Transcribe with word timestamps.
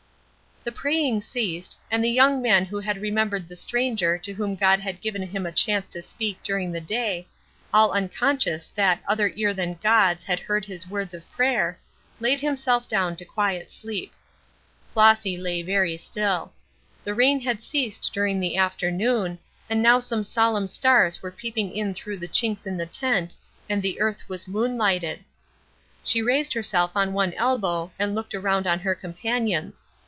The 0.63 0.71
praying 0.71 1.21
ceased, 1.21 1.75
and 1.89 2.03
the 2.03 2.07
young 2.11 2.39
man 2.39 2.65
who 2.65 2.79
had 2.79 2.99
remembered 2.99 3.47
the 3.47 3.55
stranger 3.55 4.19
to 4.19 4.31
whom 4.33 4.55
God 4.55 4.79
had 4.79 5.01
given 5.01 5.23
him 5.23 5.47
a 5.47 5.51
chance 5.51 5.87
to 5.87 6.03
speak 6.03 6.43
during 6.43 6.71
the 6.71 6.79
day, 6.79 7.25
all 7.73 7.91
unconscious 7.93 8.67
that 8.75 9.01
other 9.07 9.31
ear 9.35 9.55
than 9.55 9.79
God's 9.81 10.23
had 10.25 10.39
heard 10.39 10.63
his 10.65 10.87
words 10.87 11.15
of 11.15 11.27
prayer, 11.31 11.79
laid 12.19 12.41
himself 12.41 12.87
down 12.87 13.15
to 13.15 13.25
quiet 13.25 13.71
sleep. 13.71 14.13
Flossy 14.93 15.35
lay 15.35 15.63
very 15.63 15.97
still. 15.97 16.53
The 17.05 17.15
rain 17.15 17.41
had 17.41 17.63
ceased 17.63 18.11
during 18.13 18.39
the 18.39 18.55
afternoon, 18.55 19.39
and 19.67 19.81
now 19.81 19.97
some 19.99 20.21
solemn 20.21 20.67
stars 20.67 21.23
were 21.23 21.31
peeping 21.31 21.75
in 21.75 21.95
through 21.95 22.17
the 22.17 22.27
chinks 22.27 22.67
in 22.67 22.77
the 22.77 22.85
tent 22.85 23.35
and 23.67 23.81
the 23.81 23.99
earth 23.99 24.29
was 24.29 24.47
moon 24.47 24.77
lighted. 24.77 25.23
She 26.03 26.21
raised 26.21 26.53
herself 26.53 26.91
on 26.95 27.13
one 27.13 27.33
elbow 27.33 27.89
and 27.97 28.13
looked 28.13 28.35
around 28.35 28.67
on 28.67 28.81
her 28.81 28.93
companions. 28.93 29.87